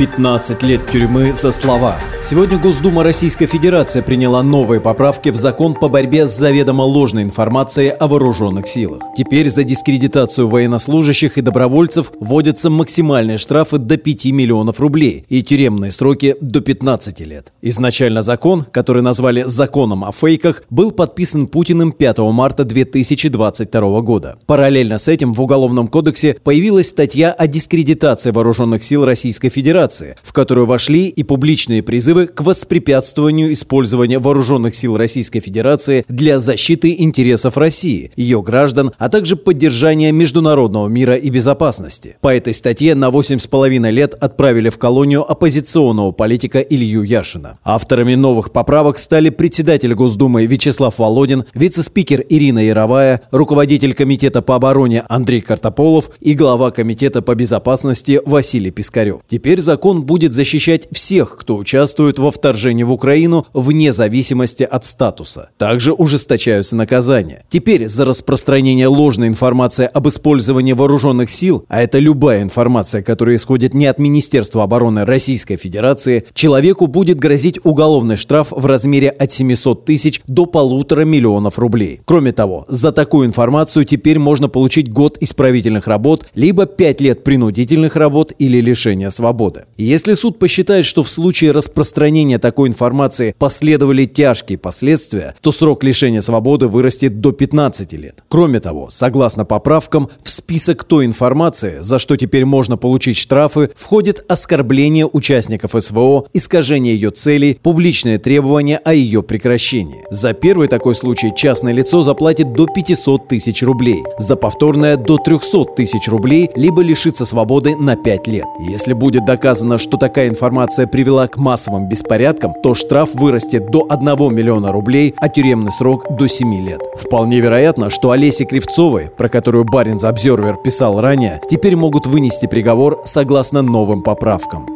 [0.00, 2.00] 15 лет тюрьмы за слова.
[2.22, 7.88] Сегодня Госдума Российской Федерации приняла новые поправки в закон по борьбе с заведомо ложной информацией
[7.88, 9.02] о вооруженных силах.
[9.14, 15.90] Теперь за дискредитацию военнослужащих и добровольцев вводятся максимальные штрафы до 5 миллионов рублей и тюремные
[15.90, 17.52] сроки до 15 лет.
[17.60, 24.38] Изначально закон, который назвали «законом о фейках», был подписан Путиным 5 марта 2022 года.
[24.46, 30.16] Параллельно с этим в Уголовном кодексе появилась статья о дискредитации вооруженных сил Российской Федерации, Федерации,
[30.22, 36.94] в которую вошли и публичные призывы к воспрепятствованию использования вооруженных сил Российской Федерации для защиты
[36.98, 42.16] интересов России, ее граждан, а также поддержания международного мира и безопасности.
[42.20, 47.58] По этой статье на 8,5 лет отправили в колонию оппозиционного политика Илью Яшина.
[47.64, 55.02] Авторами новых поправок стали председатель Госдумы Вячеслав Володин, вице-спикер Ирина Яровая, руководитель Комитета по обороне
[55.08, 59.20] Андрей Картополов и глава Комитета по безопасности Василий Пискарев.
[59.26, 64.84] Теперь закон закон будет защищать всех, кто участвует во вторжении в Украину вне зависимости от
[64.84, 65.48] статуса.
[65.56, 67.44] Также ужесточаются наказания.
[67.48, 73.72] Теперь за распространение ложной информации об использовании вооруженных сил, а это любая информация, которая исходит
[73.72, 79.86] не от Министерства обороны Российской Федерации, человеку будет грозить уголовный штраф в размере от 700
[79.86, 82.00] тысяч до полутора миллионов рублей.
[82.04, 87.96] Кроме того, за такую информацию теперь можно получить год исправительных работ, либо 5 лет принудительных
[87.96, 89.59] работ или лишения свободы.
[89.76, 96.20] Если суд посчитает, что в случае распространения такой информации последовали тяжкие последствия, то срок лишения
[96.20, 98.24] свободы вырастет до 15 лет.
[98.28, 104.24] Кроме того, согласно поправкам, в список той информации, за что теперь можно получить штрафы, входит
[104.28, 110.04] оскорбление участников СВО, искажение ее целей, публичное требование о ее прекращении.
[110.10, 115.64] За первый такой случай частное лицо заплатит до 500 тысяч рублей, за повторное до 300
[115.76, 118.46] тысяч рублей, либо лишится свободы на 5 лет.
[118.68, 123.84] Если будет доказано доказано, что такая информация привела к массовым беспорядкам, то штраф вырастет до
[123.90, 126.80] 1 миллиона рублей, а тюремный срок до 7 лет.
[126.96, 133.02] Вполне вероятно, что Олесе Кривцовой, про которую Баринс Обзервер писал ранее, теперь могут вынести приговор
[133.04, 134.68] согласно новым поправкам.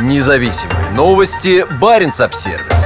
[0.00, 1.64] Независимые новости.
[1.80, 2.79] Баринс Обсервер.